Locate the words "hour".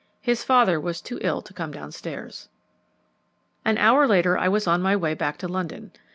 3.77-4.07